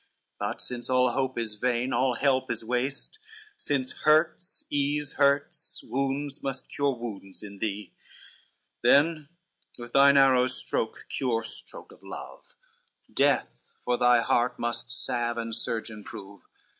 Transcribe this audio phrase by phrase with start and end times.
[0.39, 3.19] But since all hope is vain all help is waste,
[3.55, 7.93] Since hurts ease hurts, wounds must cure wounds in thee;
[8.81, 9.29] Then
[9.77, 12.55] with thine arrow's stroke cure stroke of love,
[13.13, 16.47] Death for thy heart must salve and surgeon prove.